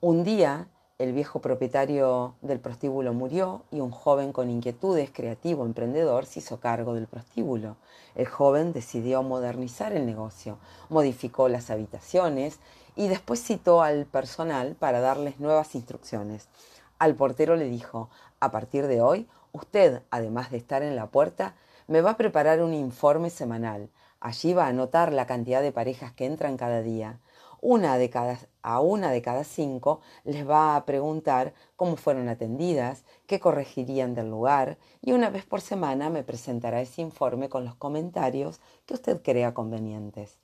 Un 0.01 0.24
día 0.24 0.68
el 1.00 1.13
viejo 1.13 1.39
propietario 1.39 2.36
del 2.41 2.60
prostíbulo 2.60 3.13
murió 3.13 3.63
y 3.72 3.79
un 3.79 3.89
joven 3.89 4.34
con 4.34 4.50
inquietudes, 4.50 5.12
creativo, 5.12 5.65
emprendedor, 5.65 6.25
se 6.25 6.39
hizo 6.39 6.60
cargo 6.60 6.94
del 6.94 7.08
prostíbulo. 7.08 7.77
El 8.15 8.27
joven 8.27 8.74
decidió 8.74 9.24
modernizar 9.24 9.94
el 9.94 10.06
negocio, 10.06 10.58
modificó 10.89 11.48
las 11.48 11.70
habitaciones 11.70 12.60
y 12.98 13.08
después 13.08 13.41
citó 13.41 13.82
al 13.82 14.06
personal 14.08 14.75
para 14.75 15.00
darles 15.00 15.39
nuevas 15.39 15.74
instrucciones. 15.74 16.50
Al 16.98 17.15
portero 17.15 17.56
le 17.56 17.70
dijo, 17.70 18.10
a 18.41 18.51
partir 18.51 18.88
de 18.88 19.00
hoy, 19.00 19.29
usted, 19.53 20.01
además 20.12 20.51
de 20.51 20.58
estar 20.58 20.84
en 20.84 20.98
la 20.98 21.08
puerta, 21.08 21.56
me 21.88 22.01
va 22.01 22.12
a 22.12 22.18
preparar 22.18 22.62
un 22.62 22.74
informe 22.74 23.29
semanal. 23.29 23.89
Allí 24.20 24.54
va 24.54 24.66
a 24.66 24.70
anotar 24.70 25.14
la 25.14 25.26
cantidad 25.26 25.62
de 25.62 25.72
parejas 25.72 26.14
que 26.14 26.26
entran 26.26 26.58
cada 26.58 26.82
día 26.82 27.20
una 27.62 27.98
de 27.98 28.10
cada, 28.10 28.40
a 28.62 28.80
una 28.80 29.12
de 29.12 29.22
cada 29.22 29.44
cinco 29.44 30.02
les 30.24 30.48
va 30.48 30.76
a 30.76 30.86
preguntar 30.86 31.54
cómo 31.76 31.98
fueron 31.98 32.30
atendidas, 32.30 33.04
qué 33.28 33.40
corregirían 33.40 34.16
del 34.16 34.30
lugar 34.30 34.78
y 35.02 35.12
una 35.12 35.30
vez 35.30 35.46
por 35.46 35.62
semana 35.62 36.10
me 36.10 36.24
presentará 36.24 36.82
ese 36.82 37.02
informe 37.02 37.50
con 37.50 37.66
los 37.66 37.76
comentarios 37.76 38.62
que 38.86 38.94
usted 38.94 39.22
crea 39.22 39.54
convenientes. 39.54 40.38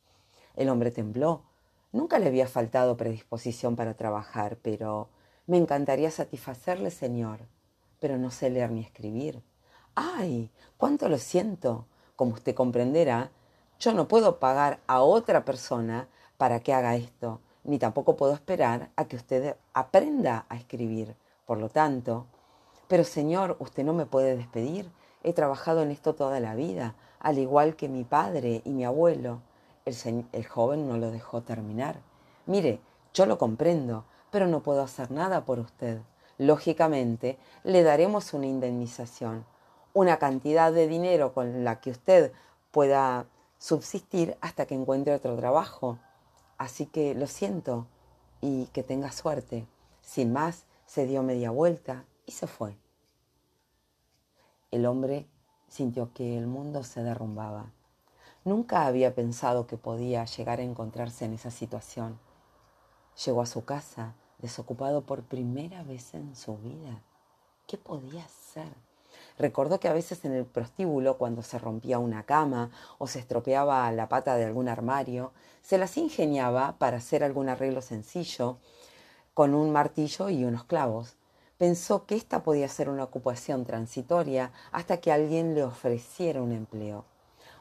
El 0.56 0.70
hombre 0.70 0.92
tembló. 0.92 1.44
Nunca 1.92 2.20
le 2.20 2.28
había 2.28 2.48
faltado 2.48 2.98
predisposición 2.98 3.78
para 3.78 3.94
trabajar, 3.94 4.58
pero 4.62 5.08
me 5.48 5.58
encantaría 5.58 6.12
satisfacerle, 6.12 6.92
señor, 6.92 7.40
pero 8.02 8.18
no 8.18 8.32
sé 8.32 8.50
leer 8.50 8.72
ni 8.72 8.82
escribir. 8.82 9.42
¡Ay! 9.96 10.52
¡Cuánto 10.76 11.08
lo 11.08 11.18
siento! 11.18 11.88
Como 12.18 12.34
usted 12.34 12.54
comprenderá, 12.54 13.32
yo 13.80 13.94
no 13.94 14.08
puedo 14.08 14.40
pagar 14.40 14.80
a 14.88 15.02
otra 15.02 15.46
persona 15.46 16.08
para 16.38 16.60
que 16.60 16.74
haga 16.74 16.96
esto, 16.96 17.42
ni 17.64 17.80
tampoco 17.80 18.16
puedo 18.16 18.34
esperar 18.34 18.90
a 18.96 19.06
que 19.06 19.16
usted 19.16 19.56
aprenda 19.74 20.46
a 20.50 20.56
escribir. 20.56 21.16
Por 21.46 21.58
lo 21.58 21.70
tanto, 21.70 22.26
pero 22.88 23.04
Señor, 23.04 23.58
usted 23.60 23.84
no 23.84 23.94
me 23.94 24.06
puede 24.06 24.36
despedir. 24.36 24.90
He 25.24 25.34
trabajado 25.34 25.82
en 25.82 25.92
esto 25.92 26.16
toda 26.16 26.40
la 26.40 26.56
vida, 26.56 26.96
al 27.20 27.38
igual 27.40 27.76
que 27.76 27.90
mi 27.90 28.04
padre 28.04 28.62
y 28.64 28.70
mi 28.70 28.86
abuelo. 28.86 29.42
El, 29.86 30.26
el 30.32 30.46
joven 30.46 30.88
no 30.88 30.98
lo 30.98 31.12
dejó 31.12 31.42
terminar. 31.42 32.00
Mire, 32.46 32.80
yo 33.14 33.26
lo 33.26 33.38
comprendo, 33.38 34.06
pero 34.32 34.48
no 34.48 34.62
puedo 34.62 34.82
hacer 34.82 35.12
nada 35.12 35.46
por 35.46 35.60
usted. 35.60 36.00
Lógicamente, 36.38 37.38
le 37.64 37.84
daremos 37.84 38.34
una 38.34 38.48
indemnización, 38.48 39.46
una 39.94 40.18
cantidad 40.18 40.72
de 40.72 40.88
dinero 40.88 41.34
con 41.34 41.64
la 41.64 41.80
que 41.80 41.92
usted 41.92 42.32
pueda 42.72 43.26
subsistir 43.66 44.38
hasta 44.42 44.68
que 44.68 44.76
encuentre 44.76 45.16
otro 45.16 45.36
trabajo. 45.36 45.98
Así 46.60 46.86
que 46.86 47.16
lo 47.16 47.26
siento 47.26 47.88
y 48.40 48.68
que 48.68 48.84
tenga 48.84 49.12
suerte. 49.12 49.66
Sin 50.04 50.32
más, 50.32 50.66
se 50.86 51.08
dio 51.08 51.24
media 51.24 51.50
vuelta 51.50 52.06
y 52.28 52.34
se 52.34 52.46
fue. 52.46 52.78
El 54.70 54.86
hombre 54.86 55.26
sintió 55.68 56.14
que 56.14 56.38
el 56.38 56.46
mundo 56.46 56.84
se 56.84 57.02
derrumbaba. 57.02 57.72
Nunca 58.44 58.86
había 58.86 59.16
pensado 59.16 59.66
que 59.66 59.78
podía 59.78 60.26
llegar 60.26 60.60
a 60.60 60.64
encontrarse 60.64 61.26
en 61.26 61.34
esa 61.34 61.50
situación. 61.50 62.20
Llegó 63.26 63.42
a 63.42 63.48
su 63.48 63.66
casa 63.66 64.14
desocupado 64.38 65.02
por 65.08 65.24
primera 65.24 65.82
vez 65.82 66.14
en 66.14 66.36
su 66.36 66.56
vida. 66.60 67.02
¿Qué 67.66 67.80
podía 67.80 68.26
hacer? 68.26 68.85
Recordó 69.38 69.80
que 69.80 69.90
a 69.90 69.94
veces 69.94 70.24
en 70.24 70.34
el 70.34 70.46
prostíbulo, 70.46 71.18
cuando 71.18 71.42
se 71.42 71.60
rompía 71.60 72.00
una 72.00 72.24
cama 72.24 72.72
o 72.98 73.08
se 73.08 73.20
estropeaba 73.20 73.92
la 73.92 74.08
pata 74.08 74.36
de 74.36 74.46
algún 74.46 74.70
armario, 74.70 75.34
se 75.62 75.78
las 75.78 75.98
ingeniaba 75.98 76.76
para 76.78 76.98
hacer 76.98 77.24
algún 77.24 77.50
arreglo 77.50 77.82
sencillo 77.82 78.58
con 79.34 79.54
un 79.54 79.72
martillo 79.72 80.30
y 80.30 80.46
unos 80.46 80.64
clavos. 80.64 81.16
Pensó 81.58 82.06
que 82.06 82.16
esta 82.16 82.44
podía 82.44 82.70
ser 82.70 82.90
una 82.90 83.04
ocupación 83.04 83.66
transitoria 83.66 84.52
hasta 84.72 84.98
que 84.98 85.12
alguien 85.12 85.56
le 85.56 85.64
ofreciera 85.64 86.42
un 86.42 86.52
empleo. 86.52 87.04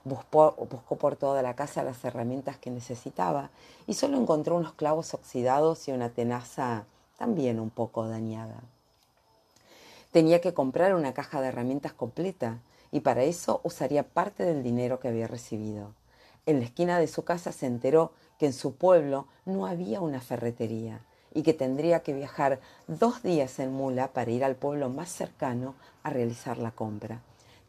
Buscó, 0.04 0.54
buscó, 0.70 0.96
por 0.96 1.16
toda 1.16 1.42
la 1.42 1.56
casa 1.56 1.82
las 1.82 2.04
herramientas 2.04 2.58
que 2.58 2.70
necesitaba 2.70 3.50
y 3.86 3.94
solo 3.94 4.18
encontró 4.18 4.56
unos 4.56 4.74
clavos 4.74 5.14
oxidados 5.14 5.88
y 5.88 5.92
una 5.92 6.10
tenaza 6.10 6.84
también 7.16 7.58
un 7.58 7.70
poco 7.70 8.06
dañada. 8.06 8.62
Tenía 10.14 10.40
que 10.40 10.54
comprar 10.54 10.94
una 10.94 11.12
caja 11.12 11.40
de 11.40 11.49
herramientas 11.49 11.92
completa 11.92 12.61
y 12.92 13.00
para 13.00 13.25
eso 13.25 13.61
usaría 13.64 14.04
parte 14.04 14.44
del 14.44 14.62
dinero 14.62 15.00
que 15.00 15.09
había 15.09 15.26
recibido. 15.26 15.92
En 16.47 16.61
la 16.61 16.66
esquina 16.66 17.00
de 17.00 17.09
su 17.09 17.25
casa 17.25 17.50
se 17.50 17.66
enteró 17.66 18.12
que 18.38 18.47
en 18.47 18.52
su 18.52 18.76
pueblo 18.76 19.26
no 19.44 19.66
había 19.66 20.00
una 20.00 20.21
ferretería 20.21 21.00
y 21.33 21.42
que 21.42 21.52
tendría 21.52 22.04
que 22.04 22.12
viajar 22.12 22.61
dos 22.87 23.25
días 23.25 23.59
en 23.59 23.73
mula 23.73 24.12
para 24.12 24.30
ir 24.30 24.44
al 24.44 24.54
pueblo 24.54 24.88
más 24.88 25.09
cercano 25.09 25.75
a 26.04 26.11
realizar 26.11 26.59
la 26.59 26.71
compra. 26.71 27.21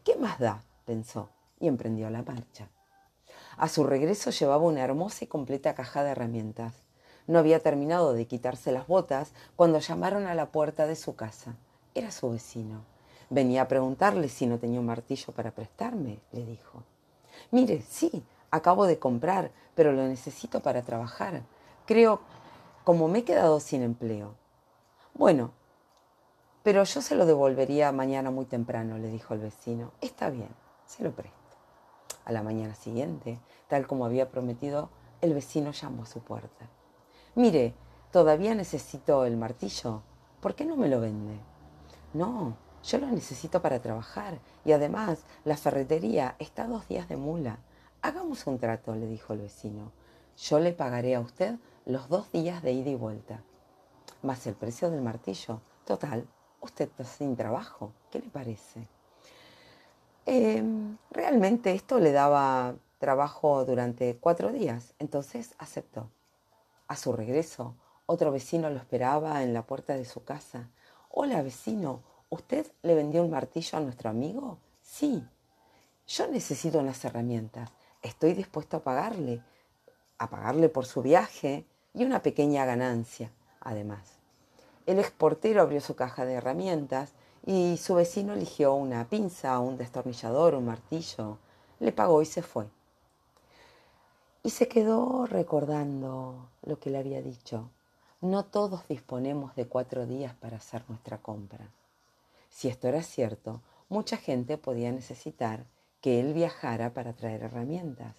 ¿Qué 0.04 0.16
más 0.16 0.38
da? 0.38 0.62
pensó 0.86 1.30
y 1.60 1.68
emprendió 1.68 2.12
la 2.12 2.22
marcha. 2.22 2.70
A 3.58 3.68
su 3.70 3.86
regreso 3.86 4.30
llevaba 4.30 4.64
una 4.64 4.84
hermosa 4.84 5.24
y 5.24 5.28
completa 5.28 5.74
caja 5.74 6.04
de 6.04 6.12
herramientas, 6.12 6.75
No 7.25 7.40
había 7.40 7.60
terminado 7.64 8.14
de 8.14 8.28
quitarse 8.28 8.72
las 8.72 8.86
botas 8.86 9.32
cuando 9.56 9.80
llamaron 9.80 10.28
a 10.28 10.36
la 10.36 10.52
puerta 10.52 10.86
de 10.86 10.96
su 10.96 11.16
casa. 11.16 11.56
Era 11.96 12.12
su 12.12 12.30
vecino. 12.30 12.84
Venía 13.30 13.64
a 13.64 13.68
preguntarle 13.70 14.28
si 14.28 14.46
no 14.46 14.60
tenía 14.60 14.82
un 14.82 14.86
martillo 14.86 15.34
para 15.34 15.52
prestarme, 15.52 16.20
le 16.34 16.46
dijo. 16.46 16.84
Mire, 17.52 17.82
sí, 17.82 18.24
acabo 18.52 18.86
de 18.86 19.00
comprar, 19.00 19.52
pero 19.75 19.94
lo 19.94 20.04
necesito 20.04 20.60
para 20.60 20.82
trabajar. 20.82 21.44
Creo, 21.86 22.20
como 22.84 23.08
me 23.08 23.20
he 23.20 23.24
quedado 23.24 23.62
sin 23.62 23.82
empleo. 23.82 24.36
Bueno, 25.14 25.54
pero 26.64 26.84
yo 26.84 27.02
se 27.02 27.16
lo 27.16 27.25
devolvería 27.25 27.92
mañana 27.94 28.30
muy 28.30 28.46
temprano, 28.46 28.98
le 28.98 29.08
dijo 29.08 29.34
el 29.34 29.40
vecino. 29.40 29.92
Está 30.02 30.30
bien, 30.30 30.50
se 30.86 31.02
lo 31.02 31.12
presto. 31.12 31.34
A 32.25 32.34
la 32.34 32.44
mañana 32.44 32.75
siguiente, 32.75 33.40
tal 33.70 33.88
como 33.88 34.06
había 34.06 34.30
prometido, 34.30 34.90
el 35.22 35.34
vecino 35.34 35.72
llamó 35.72 36.04
a 36.04 36.08
su 36.08 36.20
puerta. 36.20 36.68
Mire, 37.36 37.74
todavía 38.12 38.54
necesito 38.54 39.25
el 39.25 39.38
martillo. 39.38 40.02
¿Por 40.42 40.56
qué 40.56 40.66
no 40.66 40.75
me 40.75 40.90
lo 40.90 41.00
vende? 41.00 41.40
No, 42.15 42.55
yo 42.81 42.98
lo 42.98 43.07
necesito 43.07 43.62
para 43.62 43.81
trabajar 43.81 44.39
y 44.63 44.72
además 44.72 45.25
la 45.43 45.57
ferretería 45.57 46.38
está 46.39 46.65
dos 46.65 46.88
días 46.88 47.10
de 47.10 47.17
mula. 47.17 47.60
Hagamos 48.01 48.48
un 48.48 48.57
trato, 48.57 48.95
le 48.95 49.05
dijo 49.05 49.34
el 49.34 49.41
vecino. 49.41 49.91
Yo 50.38 50.60
le 50.60 50.72
pagaré 50.72 51.15
a 51.15 51.19
usted 51.19 51.55
los 51.86 52.07
dos 52.07 52.31
días 52.31 52.63
de 52.63 52.72
ida 52.72 52.89
y 52.89 52.95
vuelta. 52.95 53.41
Más 54.22 54.48
el 54.48 54.53
precio 54.55 54.89
del 54.89 55.01
martillo. 55.01 55.60
Total, 55.84 56.25
usted 56.62 56.86
está 56.86 57.03
sin 57.03 57.36
trabajo. 57.36 57.91
¿Qué 58.10 58.19
le 58.19 58.29
parece? 58.29 58.88
Em, 60.25 60.98
realmente 61.12 61.74
esto 61.74 62.00
le 62.00 62.13
daba 62.13 62.75
trabajo 62.98 63.65
durante 63.65 64.15
cuatro 64.15 64.53
días, 64.53 64.93
entonces 65.00 65.53
aceptó. 65.57 66.10
A 66.88 66.95
su 66.95 67.12
regreso, 67.12 67.75
otro 68.05 68.31
vecino 68.31 68.69
lo 68.69 68.77
esperaba 68.77 69.43
en 69.43 69.53
la 69.53 69.63
puerta 69.63 69.95
de 69.95 70.05
su 70.05 70.24
casa. 70.24 70.69
Hola, 71.17 71.41
vecino, 71.43 72.01
¿usted 72.27 72.67
le 72.84 72.93
vendió 72.93 73.24
un 73.24 73.29
martillo 73.29 73.77
a 73.77 73.79
nuestro 73.79 74.10
amigo? 74.10 74.57
Sí. 74.81 75.24
Yo 76.05 76.27
necesito 76.27 76.79
unas 76.79 77.05
herramientas. 77.05 77.69
Estoy 78.01 78.34
dispuesto 78.34 78.75
a 78.75 78.84
pagarle, 78.84 79.41
a 80.17 80.29
pagarle 80.29 80.67
por 80.67 80.86
su 80.86 81.01
viaje 81.01 81.65
y 81.93 82.03
una 82.03 82.22
pequeña 82.22 82.65
ganancia, 82.65 83.31
además. 83.62 84.19
El 84.86 85.00
exportero 85.00 85.62
abrió 85.62 85.79
su 85.79 85.95
caja 85.95 86.25
de 86.25 86.34
herramientas 86.34 87.13
y 87.45 87.77
su 87.77 87.95
vecino 87.95 88.34
eligió 88.34 88.74
una 88.74 89.07
pinza, 89.07 89.57
un 89.60 89.77
destornillador, 89.77 90.53
un 90.53 90.65
martillo. 90.65 91.38
Le 91.79 91.93
pagó 91.93 92.22
y 92.24 92.25
se 92.25 92.41
fue. 92.41 92.65
Y 94.43 94.50
se 94.50 94.67
quedó 94.67 95.27
recordando 95.27 96.50
lo 96.63 96.77
que 96.77 96.89
le 96.89 96.98
había 96.98 97.22
dicho. 97.22 97.69
No 98.22 98.45
todos 98.45 98.88
disponemos 98.88 99.55
de 99.55 99.67
cuatro 99.67 100.05
días 100.07 100.34
para 100.36 100.57
hacer 100.57 100.84
nuestra 100.88 101.17
compra. 101.17 101.69
Si 102.50 102.69
esto 102.69 102.88
era 102.88 103.03
cierto, 103.03 103.62
mucha 103.89 104.17
gente 104.17 104.57
podía 104.57 104.91
necesitar 104.91 105.65
que 106.01 106.19
él 106.19 106.34
viajara 106.34 106.93
para 106.93 107.13
traer 107.13 107.43
herramientas. 107.43 108.15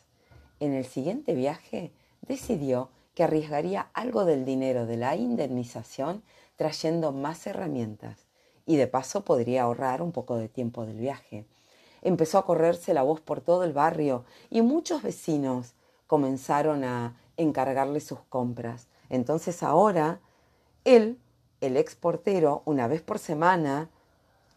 En 0.61 0.75
el 0.75 0.85
siguiente 0.85 1.35
viaje 1.35 1.93
decidió 2.21 2.91
que 3.15 3.25
arriesgaría 3.25 3.89
algo 3.95 4.25
del 4.25 4.45
dinero 4.45 4.87
de 4.87 4.99
la 4.99 5.17
indemnización 5.17 6.23
trayendo 6.57 7.13
más 7.13 7.47
herramientas 7.47 8.27
y 8.67 8.77
de 8.77 8.87
paso 8.87 9.25
podría 9.25 9.63
ahorrar 9.63 10.03
un 10.03 10.13
poco 10.13 10.37
de 10.37 10.49
tiempo 10.49 10.85
del 10.85 10.99
viaje. 10.99 11.47
Empezó 12.03 12.39
a 12.39 12.45
correrse 12.45 12.93
la 12.93 13.03
voz 13.03 13.21
por 13.21 13.41
todo 13.41 13.65
el 13.65 13.73
barrio 13.73 14.25
y 14.51 14.61
muchos 14.61 15.03
vecinos 15.03 15.73
comenzaron 16.07 16.85
a 16.85 17.17
encargarle 17.37 18.01
sus 18.01 18.21
compras. 18.29 18.89
Entonces 19.09 19.63
ahora 19.63 20.21
él, 20.85 21.19
el 21.61 21.77
exportero, 21.77 22.63
una 22.65 22.89
vez 22.89 23.03
por 23.03 23.19
semana, 23.19 23.91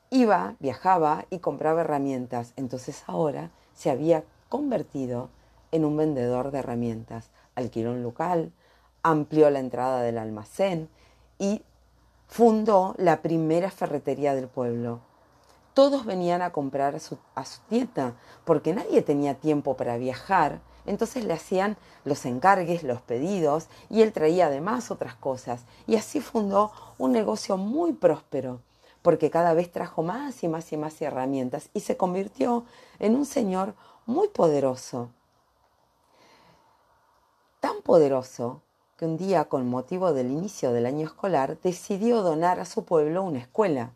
iba, 0.09 0.55
viajaba 0.59 1.25
y 1.29 1.39
compraba 1.39 1.81
herramientas. 1.81 2.53
Entonces 2.55 3.03
ahora 3.07 3.51
se 3.73 3.89
había 3.89 4.23
convertido 4.49 5.29
en 5.71 5.85
un 5.85 5.97
vendedor 5.97 6.51
de 6.51 6.59
herramientas. 6.59 7.29
Alquiló 7.55 7.91
un 7.91 8.03
local, 8.03 8.51
amplió 9.03 9.49
la 9.49 9.59
entrada 9.59 10.01
del 10.01 10.17
almacén 10.17 10.89
y 11.37 11.63
fundó 12.27 12.95
la 12.97 13.21
primera 13.21 13.71
ferretería 13.71 14.35
del 14.35 14.47
pueblo. 14.47 15.01
Todos 15.73 16.05
venían 16.05 16.41
a 16.41 16.51
comprar 16.51 16.95
a 16.95 16.99
su, 16.99 17.17
a 17.35 17.43
nieta 17.69 18.15
porque 18.43 18.73
nadie 18.73 19.01
tenía 19.01 19.35
tiempo 19.35 19.77
para 19.77 19.97
viajar, 19.97 20.61
entonces 20.89 21.23
le 21.23 21.33
hacían 21.33 21.77
los 22.03 22.25
encargues, 22.25 22.83
los 22.83 23.01
pedidos 23.01 23.67
y 23.89 24.01
él 24.01 24.11
traía 24.11 24.47
además 24.47 24.91
otras 24.91 25.15
cosas. 25.15 25.61
Y 25.87 25.95
así 25.95 26.19
fundó 26.19 26.71
un 26.97 27.11
negocio 27.11 27.57
muy 27.57 27.93
próspero 27.93 28.59
porque 29.01 29.29
cada 29.29 29.53
vez 29.53 29.71
trajo 29.71 30.03
más 30.03 30.43
y 30.43 30.47
más 30.47 30.71
y 30.73 30.77
más 30.77 31.01
herramientas 31.01 31.69
y 31.73 31.81
se 31.81 31.97
convirtió 31.97 32.65
en 32.99 33.15
un 33.15 33.25
señor 33.25 33.73
muy 34.05 34.27
poderoso. 34.27 35.09
Tan 37.59 37.81
poderoso 37.81 38.61
que 38.97 39.05
un 39.05 39.17
día, 39.17 39.45
con 39.45 39.69
motivo 39.69 40.13
del 40.13 40.31
inicio 40.31 40.73
del 40.73 40.85
año 40.85 41.05
escolar, 41.05 41.57
decidió 41.61 42.21
donar 42.21 42.59
a 42.59 42.65
su 42.65 42.83
pueblo 42.83 43.23
una 43.23 43.39
escuela. 43.39 43.93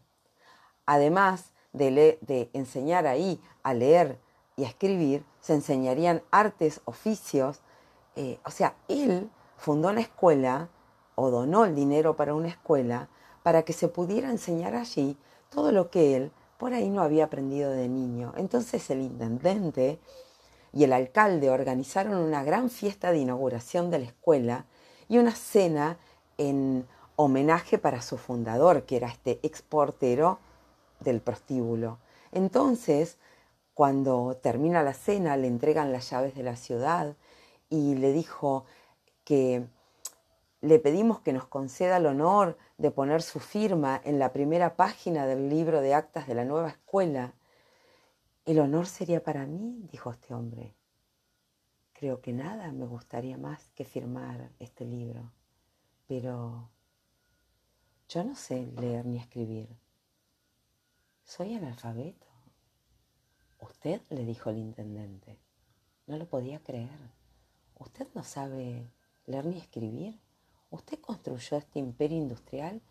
Además 0.85 1.51
de, 1.73 2.49
enseñar 2.53 3.07
ahí 3.07 3.41
a 3.63 3.73
leer 3.73 4.17
y 4.55 4.65
a 4.65 4.67
escribir, 4.67 5.25
se 5.41 5.53
enseñarían 5.53 6.21
artes, 6.31 6.81
oficios. 6.85 7.61
Eh, 8.15 8.39
o 8.45 8.51
sea, 8.51 8.75
él 8.87 9.29
fundó 9.57 9.89
una 9.89 10.01
escuela 10.01 10.69
o 11.15 11.29
donó 11.29 11.65
el 11.65 11.75
dinero 11.75 12.15
para 12.15 12.33
una 12.33 12.49
escuela 12.49 13.09
para 13.43 13.63
que 13.63 13.73
se 13.73 13.87
pudiera 13.87 14.29
enseñar 14.29 14.75
allí 14.75 15.17
todo 15.49 15.71
lo 15.71 15.89
que 15.89 16.15
él 16.15 16.31
por 16.57 16.73
ahí 16.73 16.89
no 16.89 17.01
había 17.01 17.25
aprendido 17.25 17.71
de 17.71 17.89
niño. 17.89 18.33
Entonces 18.37 18.89
el 18.89 19.01
intendente 19.01 19.99
y 20.71 20.85
el 20.85 20.93
alcalde 20.93 21.49
organizaron 21.49 22.15
una 22.15 22.43
gran 22.43 22.69
fiesta 22.69 23.11
de 23.11 23.19
inauguración 23.19 23.91
de 23.91 23.99
la 23.99 24.05
escuela 24.05 24.65
y 25.09 25.17
una 25.17 25.35
cena 25.35 25.97
en 26.37 26.87
homenaje 27.15 27.77
para 27.77 28.01
su 28.01 28.17
fundador, 28.17 28.83
que 28.83 28.97
era 28.97 29.07
este 29.07 29.39
exportero 29.43 30.39
del 30.99 31.21
prostíbulo. 31.21 31.99
Entonces, 32.31 33.17
cuando 33.73 34.37
termina 34.41 34.83
la 34.83 34.93
cena, 34.93 35.37
le 35.37 35.47
entregan 35.47 35.91
las 35.91 36.09
llaves 36.09 36.35
de 36.35 36.43
la 36.43 36.55
ciudad 36.55 37.15
y 37.69 37.95
le 37.95 38.11
dijo 38.13 38.65
que 39.23 39.65
le 40.61 40.79
pedimos 40.79 41.19
que 41.19 41.33
nos 41.33 41.45
conceda 41.47 41.97
el 41.97 42.05
honor 42.05 42.57
de 42.77 42.91
poner 42.91 43.21
su 43.21 43.39
firma 43.39 43.99
en 44.03 44.19
la 44.19 44.31
primera 44.31 44.75
página 44.75 45.25
del 45.25 45.49
libro 45.49 45.81
de 45.81 45.93
actas 45.93 46.27
de 46.27 46.35
la 46.35 46.45
nueva 46.45 46.69
escuela. 46.69 47.33
El 48.45 48.59
honor 48.59 48.85
sería 48.85 49.23
para 49.23 49.45
mí, 49.45 49.87
dijo 49.91 50.11
este 50.11 50.33
hombre. 50.33 50.73
Creo 51.93 52.21
que 52.21 52.33
nada 52.33 52.71
me 52.71 52.85
gustaría 52.85 53.37
más 53.37 53.69
que 53.75 53.85
firmar 53.85 54.51
este 54.59 54.85
libro, 54.85 55.31
pero 56.07 56.69
yo 58.09 58.23
no 58.23 58.35
sé 58.35 58.67
leer 58.77 59.05
ni 59.05 59.17
escribir. 59.17 59.69
Soy 61.23 61.55
analfabeto. 61.55 62.32
Usted, 63.63 64.01
le 64.09 64.25
dijo 64.25 64.49
el 64.49 64.57
intendente. 64.57 65.37
No 66.07 66.17
lo 66.17 66.25
podía 66.27 66.59
creer. 66.59 66.99
Usted 67.79 68.07
no 68.13 68.23
sabe 68.23 68.87
leer 69.25 69.45
ni 69.45 69.57
escribir. 69.57 70.19
Usted 70.69 70.99
construyó 70.99 71.57
este 71.57 71.79
imperio 71.79 72.17
industrial 72.17 72.81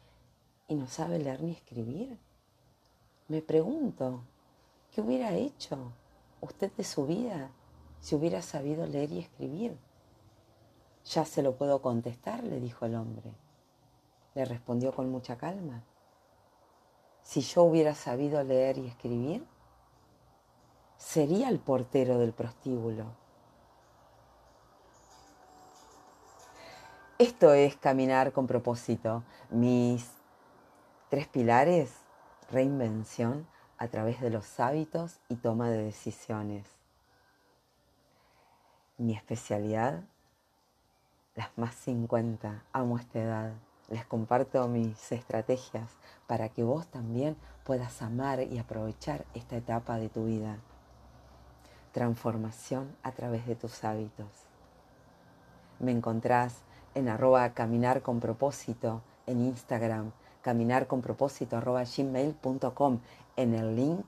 y 0.68 0.74
no 0.74 0.86
sabe 0.86 1.18
leer 1.18 1.42
ni 1.42 1.52
escribir. 1.52 2.18
Me 3.28 3.42
pregunto, 3.42 4.22
¿qué 4.90 5.00
hubiera 5.00 5.34
hecho 5.34 5.92
usted 6.40 6.72
de 6.72 6.84
su 6.84 7.06
vida 7.06 7.50
si 8.00 8.16
hubiera 8.16 8.42
sabido 8.42 8.84
leer 8.86 9.12
y 9.12 9.20
escribir. 9.20 9.78
Ya 11.04 11.24
se 11.24 11.42
lo 11.42 11.56
puedo 11.56 11.80
contestar, 11.80 12.42
le 12.42 12.60
dijo 12.60 12.84
el 12.84 12.96
hombre. 12.96 13.32
Le 14.34 14.44
respondió 14.44 14.92
con 14.92 15.08
mucha 15.10 15.38
calma. 15.38 15.84
Si 17.22 17.40
yo 17.42 17.62
hubiera 17.62 17.94
sabido 17.94 18.42
leer 18.42 18.78
y 18.78 18.88
escribir, 18.88 19.46
sería 21.02 21.48
el 21.48 21.58
portero 21.58 22.18
del 22.18 22.32
prostíbulo. 22.32 23.06
Esto 27.18 27.52
es 27.52 27.76
caminar 27.76 28.32
con 28.32 28.46
propósito. 28.46 29.22
Mis 29.50 30.10
tres 31.08 31.28
pilares, 31.28 31.92
reinvención 32.50 33.46
a 33.78 33.88
través 33.88 34.20
de 34.20 34.30
los 34.30 34.58
hábitos 34.60 35.20
y 35.28 35.36
toma 35.36 35.70
de 35.70 35.84
decisiones 35.84 36.82
mi 39.02 39.14
especialidad, 39.14 40.04
las 41.34 41.50
más 41.56 41.74
50. 41.74 42.64
Amo 42.72 42.98
esta 42.98 43.18
edad. 43.20 43.52
Les 43.88 44.06
comparto 44.06 44.68
mis 44.68 45.12
estrategias 45.12 45.90
para 46.26 46.48
que 46.48 46.62
vos 46.62 46.86
también 46.86 47.36
puedas 47.64 48.00
amar 48.00 48.40
y 48.42 48.58
aprovechar 48.58 49.26
esta 49.34 49.56
etapa 49.56 49.96
de 49.98 50.08
tu 50.08 50.26
vida. 50.26 50.58
Transformación 51.92 52.96
a 53.02 53.12
través 53.12 53.46
de 53.46 53.54
tus 53.54 53.84
hábitos. 53.84 54.28
Me 55.78 55.92
encontrás 55.92 56.62
en 56.94 57.08
arroba 57.08 57.54
caminar 57.54 58.02
con 58.02 58.20
propósito 58.20 59.02
en 59.26 59.40
Instagram, 59.40 60.12
caminar 60.42 60.86
con 60.86 61.02
propósito 61.02 61.60
gmail.com. 61.60 63.00
En 63.36 63.54
el 63.54 63.76
link 63.76 64.06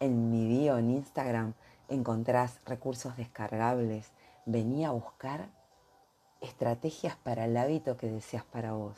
en 0.00 0.30
mi 0.30 0.46
bio 0.46 0.76
en 0.78 0.90
Instagram 0.90 1.54
encontrás 1.88 2.60
recursos 2.66 3.16
descargables. 3.16 4.12
Vení 4.44 4.84
a 4.84 4.90
buscar 4.90 5.48
estrategias 6.40 7.16
para 7.16 7.46
el 7.46 7.56
hábito 7.56 7.96
que 7.96 8.10
deseas 8.10 8.44
para 8.44 8.72
vos. 8.72 8.96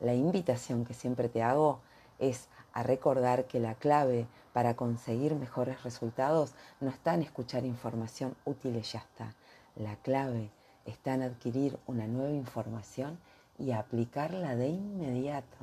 La 0.00 0.14
invitación 0.14 0.84
que 0.84 0.94
siempre 0.94 1.28
te 1.28 1.42
hago 1.42 1.80
es 2.18 2.48
a 2.72 2.82
recordar 2.82 3.46
que 3.46 3.60
la 3.60 3.74
clave 3.74 4.26
para 4.52 4.74
conseguir 4.74 5.34
mejores 5.34 5.82
resultados 5.82 6.54
no 6.80 6.90
está 6.90 7.14
en 7.14 7.22
escuchar 7.22 7.64
información 7.64 8.36
útil 8.44 8.76
y 8.76 8.82
ya 8.82 9.00
está. 9.00 9.34
La 9.76 9.96
clave 9.96 10.50
está 10.84 11.14
en 11.14 11.22
adquirir 11.22 11.78
una 11.86 12.06
nueva 12.06 12.32
información 12.32 13.18
y 13.58 13.72
aplicarla 13.72 14.56
de 14.56 14.68
inmediato. 14.68 15.56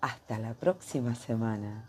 Hasta 0.00 0.38
la 0.38 0.54
próxima 0.54 1.14
semana. 1.14 1.84